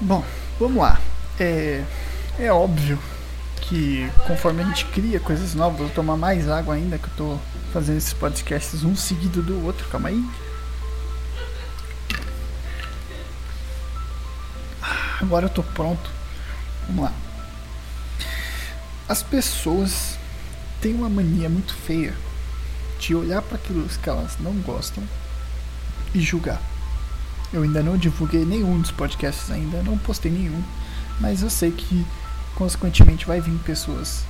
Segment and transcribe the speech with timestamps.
[0.00, 0.24] Bom,
[0.58, 0.98] vamos lá.
[1.38, 1.84] É,
[2.38, 2.98] é óbvio
[3.60, 7.38] que conforme a gente cria coisas novas, vou tomar mais água ainda, que eu tô
[7.70, 9.86] fazendo esses podcasts um seguido do outro.
[9.90, 10.24] Calma aí.
[15.20, 16.10] Agora eu tô pronto.
[16.86, 17.12] Vamos lá.
[19.06, 20.18] As pessoas
[20.80, 22.14] têm uma mania muito feia
[22.98, 25.04] de olhar para aquilo que elas não gostam
[26.14, 26.69] e julgar.
[27.52, 30.62] Eu ainda não divulguei nenhum dos podcasts ainda, não postei nenhum,
[31.18, 32.06] mas eu sei que
[32.54, 34.24] consequentemente vai vir pessoas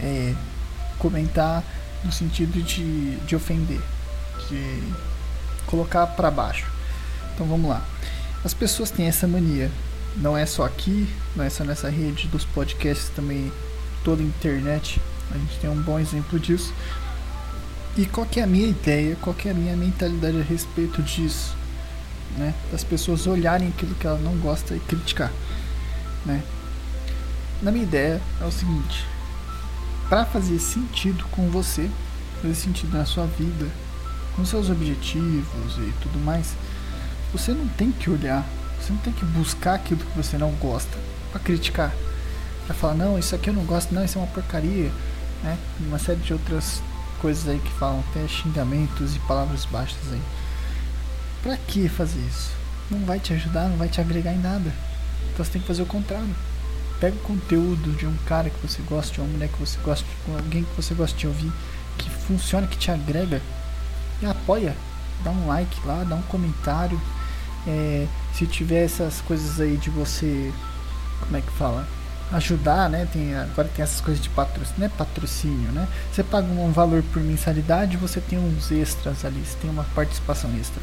[0.00, 0.34] é,
[0.98, 1.62] comentar
[2.04, 3.80] no sentido de, de ofender,
[4.48, 4.82] de
[5.66, 6.66] colocar para baixo.
[7.34, 7.82] Então vamos lá.
[8.44, 9.70] As pessoas têm essa mania,
[10.16, 13.52] não é só aqui, não é só nessa rede dos podcasts, também
[14.02, 15.00] toda a internet.
[15.30, 16.72] A gente tem um bom exemplo disso.
[17.96, 21.54] E qual é a minha ideia, qual é a minha mentalidade a respeito disso?
[22.36, 22.54] Né?
[22.70, 25.32] Das pessoas olharem aquilo que ela não gosta e criticar,
[26.24, 26.42] né?
[27.62, 29.06] Na minha ideia é o seguinte:
[30.08, 31.90] para fazer sentido com você,
[32.42, 33.66] fazer sentido na sua vida,
[34.36, 36.54] com seus objetivos e tudo mais,
[37.32, 38.44] você não tem que olhar,
[38.80, 40.96] você não tem que buscar aquilo que você não gosta
[41.30, 41.92] para criticar,
[42.66, 44.90] para falar não, isso aqui eu não gosto, não, isso é uma porcaria,
[45.42, 45.58] né?
[45.80, 46.82] Uma série de outras
[47.20, 50.20] coisas aí que falam até xingamentos e palavras baixas aí.
[51.44, 52.52] Pra que fazer isso?
[52.90, 54.72] Não vai te ajudar, não vai te agregar em nada.
[55.30, 56.34] Então você tem que fazer o contrário.
[56.98, 60.06] Pega o conteúdo de um cara que você gosta, de uma mulher que você gosta,
[60.06, 61.52] de alguém que você gosta de ouvir,
[61.98, 63.42] que funciona, que te agrega,
[64.22, 64.74] e apoia.
[65.22, 66.98] Dá um like lá, dá um comentário.
[67.66, 70.50] É, se tiver essas coisas aí de você.
[71.20, 71.86] Como é que fala?
[72.32, 73.06] ajudar, né?
[73.12, 75.86] Tem, agora tem essas coisas de patrocínio, não é patrocínio, né?
[76.10, 80.50] Você paga um valor por mensalidade, você tem uns extras ali, você tem uma participação
[80.58, 80.82] extra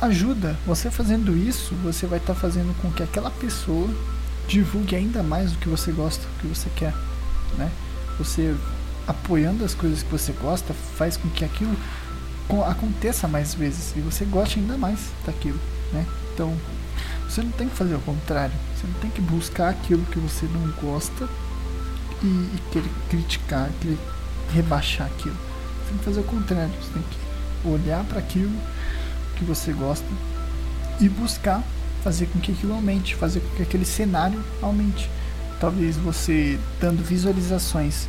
[0.00, 0.56] ajuda.
[0.66, 3.88] Você fazendo isso, você vai estar tá fazendo com que aquela pessoa
[4.48, 6.94] divulgue ainda mais o que você gosta, o que você quer,
[7.58, 7.70] né?
[8.18, 8.54] Você
[9.06, 11.76] apoiando as coisas que você gosta faz com que aquilo
[12.68, 15.58] aconteça mais vezes e você goste ainda mais daquilo,
[15.92, 16.06] né?
[16.32, 16.54] Então,
[17.28, 18.54] você não tem que fazer o contrário.
[18.74, 21.28] Você não tem que buscar aquilo que você não gosta
[22.22, 23.98] e, e querer criticar, querer
[24.54, 25.34] rebaixar aquilo.
[25.34, 26.72] Você tem que fazer o contrário.
[26.80, 28.56] Você tem que olhar para aquilo
[29.36, 30.06] que você gosta
[31.00, 31.62] e buscar
[32.02, 35.10] fazer com que aquilo aumente, fazer com que aquele cenário aumente.
[35.60, 38.08] Talvez você dando visualizações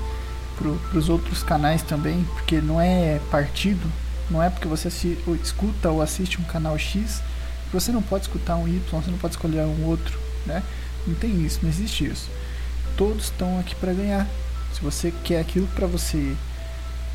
[0.58, 3.88] para os outros canais também, porque não é partido,
[4.30, 4.88] não é porque você
[5.44, 7.22] escuta ou assiste um canal X
[7.72, 10.64] você não pode escutar um Y, você não pode escolher um outro, né?
[11.06, 12.30] Não tem isso, não existe isso.
[12.96, 14.28] Todos estão aqui para ganhar.
[14.74, 16.36] Se você quer aquilo para você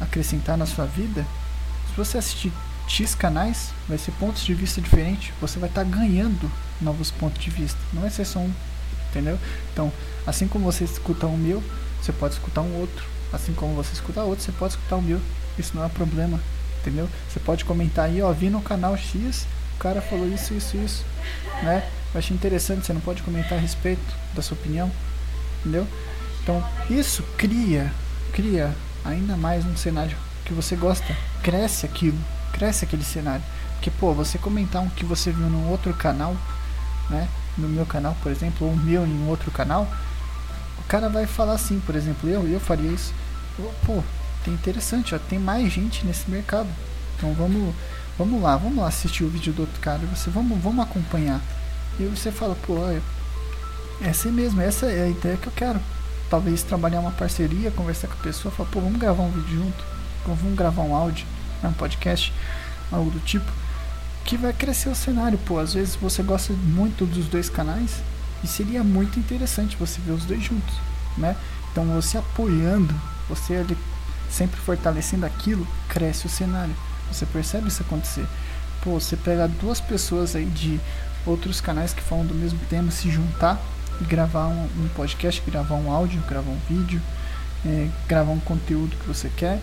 [0.00, 1.26] acrescentar na sua vida,
[1.88, 2.52] se você assistir
[2.86, 6.50] X canais, vai ser pontos de vista diferentes, você vai estar tá ganhando
[6.80, 8.52] novos pontos de vista, não vai ser só um,
[9.10, 9.38] entendeu?
[9.72, 9.92] Então,
[10.26, 11.62] assim como você escuta um meu,
[12.00, 15.20] você pode escutar um outro, assim como você escuta outro, você pode escutar o meu,
[15.58, 16.40] isso não é problema,
[16.80, 17.08] entendeu?
[17.28, 21.04] Você pode comentar aí, ó, vi no canal X, o cara falou isso, isso, isso,
[21.62, 21.88] né?
[22.12, 24.02] Eu achei interessante, você não pode comentar a respeito
[24.34, 24.90] da sua opinião,
[25.60, 25.86] entendeu?
[26.42, 27.92] Então, isso cria,
[28.32, 32.18] cria ainda mais um cenário que você gosta, cresce aquilo,
[32.52, 33.42] cresce aquele cenário.
[33.74, 36.36] Porque, pô, você comentar um que você viu num outro canal,
[37.10, 37.28] né?
[37.58, 39.88] No meu canal, por exemplo, ou o meu em um outro canal,
[40.78, 43.12] o cara vai falar assim, por exemplo, eu, eu faria isso.
[43.84, 44.02] Pô,
[44.44, 46.68] tem interessante, ó, tem mais gente nesse mercado.
[47.16, 47.74] Então vamos,
[48.16, 50.00] vamos lá, vamos lá assistir o vídeo do outro cara.
[50.14, 51.40] Você vamos, vamos acompanhar.
[51.98, 52.76] E você fala, pô,
[54.00, 55.80] essa é mesmo, essa é a ideia que eu quero.
[56.30, 59.84] Talvez trabalhar uma parceria, conversar com a pessoa, falar, pô, vamos gravar um vídeo junto,
[60.24, 61.26] vamos gravar um áudio
[61.62, 62.32] né, um podcast,
[62.90, 63.50] algo do tipo,
[64.24, 65.38] que vai crescer o cenário.
[65.38, 68.02] Pô, às vezes você gosta muito dos dois canais
[68.42, 70.74] e seria muito interessante você ver os dois juntos,
[71.16, 71.36] né?
[71.70, 72.94] Então você apoiando,
[73.28, 73.76] você ali
[74.30, 76.74] sempre fortalecendo aquilo, cresce o cenário.
[77.10, 78.26] Você percebe isso acontecer.
[78.82, 80.80] Pô, você pega duas pessoas aí de
[81.26, 83.60] outros canais que falam do mesmo tema, se juntar
[84.00, 87.00] e gravar um, um podcast, gravar um áudio, gravar um vídeo,
[87.64, 89.60] é, gravar um conteúdo que você quer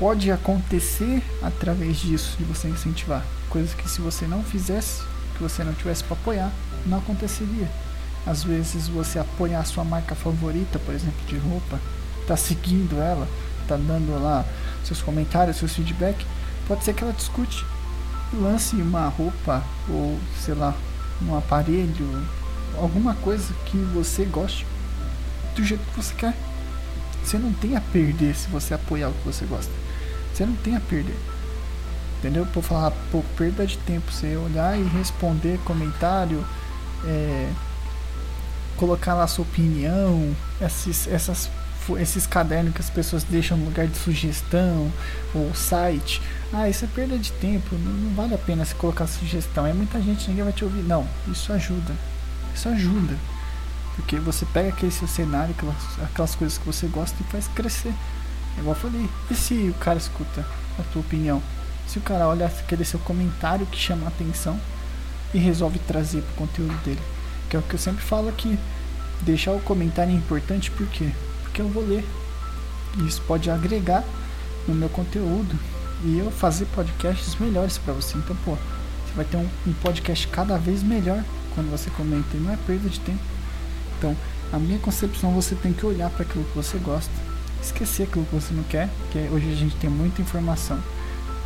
[0.00, 3.22] pode acontecer através disso, de você incentivar.
[3.50, 5.02] Coisas que se você não fizesse,
[5.36, 6.50] que você não tivesse para apoiar,
[6.86, 7.70] não aconteceria.
[8.26, 11.78] Às vezes você apoia a sua marca favorita, por exemplo, de roupa,
[12.26, 13.28] tá seguindo ela,
[13.68, 14.44] tá dando lá
[14.82, 16.26] seus comentários, seus feedback,
[16.66, 17.62] pode ser que ela discute
[18.32, 20.74] lance uma roupa ou sei lá,
[21.20, 22.26] um aparelho,
[22.78, 24.66] alguma coisa que você goste
[25.54, 26.34] do jeito que você quer.
[27.22, 29.72] Você não tem a perder se você apoiar o que você gosta.
[30.32, 31.16] Você não tem a perder.
[32.18, 32.46] Entendeu?
[32.46, 34.12] Por falar, pô, perda de tempo.
[34.12, 36.44] Você olhar e responder comentário
[37.04, 37.50] é,
[38.76, 41.50] colocar lá sua opinião, esses, essas,
[41.98, 44.90] esses cadernos que as pessoas deixam no lugar de sugestão
[45.34, 46.20] ou site.
[46.52, 49.66] Ah, isso é perda de tempo, não, não vale a pena se colocar sugestão.
[49.66, 50.82] É muita gente, ninguém vai te ouvir.
[50.82, 51.94] Não, isso ajuda.
[52.54, 53.16] Isso ajuda.
[54.00, 57.92] Porque você pega aquele seu cenário, aquelas, aquelas coisas que você gosta e faz crescer.
[58.56, 59.08] É igual eu falei.
[59.30, 60.44] E se o cara escuta
[60.78, 61.42] a tua opinião?
[61.86, 64.58] Se o cara olha aquele seu comentário que chama a atenção
[65.34, 67.00] e resolve trazer para o conteúdo dele.
[67.48, 68.58] Que é o que eu sempre falo aqui.
[69.20, 71.10] Deixar o comentário é importante por quê?
[71.42, 72.04] Porque eu vou ler.
[72.98, 74.02] E isso pode agregar
[74.66, 75.58] no meu conteúdo.
[76.04, 78.16] E eu fazer podcasts melhores para você.
[78.16, 81.22] Então, pô, você vai ter um, um podcast cada vez melhor
[81.54, 82.34] quando você comenta.
[82.34, 83.39] E não é perda de tempo.
[84.00, 84.16] Então,
[84.50, 87.12] a minha concepção você tem que olhar para aquilo que você gosta,
[87.62, 90.82] esquecer aquilo que você não quer, que hoje a gente tem muita informação.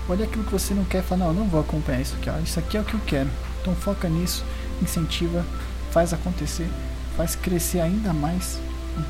[0.08, 2.30] Olha aquilo que você não quer e fala, não, eu não vou acompanhar isso aqui,
[2.30, 2.38] ó.
[2.38, 3.28] isso aqui é o que eu quero.
[3.60, 4.44] Então foca nisso,
[4.80, 5.44] incentiva,
[5.90, 6.68] faz acontecer,
[7.16, 8.60] faz crescer ainda mais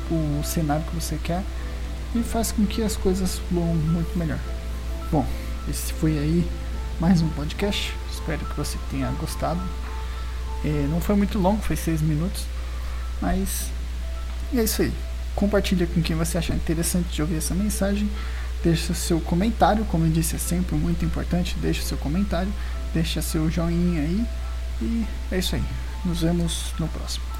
[0.09, 1.43] o, o cenário que você quer
[2.15, 4.39] e faz com que as coisas fluam muito melhor.
[5.11, 5.23] Bom,
[5.69, 6.49] esse foi aí
[6.99, 7.93] mais um podcast.
[8.11, 9.61] Espero que você tenha gostado.
[10.63, 12.54] É, não foi muito longo, foi seis minutos.
[13.21, 13.69] Mas
[14.53, 14.93] é isso aí.
[15.35, 18.09] Compartilha com quem você achar interessante de ouvir essa mensagem.
[18.63, 21.55] Deixa seu comentário, como eu disse, é sempre muito importante.
[21.61, 22.51] Deixa seu comentário,
[22.93, 24.25] deixa seu joinha aí.
[24.81, 25.63] E é isso aí.
[26.03, 27.34] Nos vemos no próximo.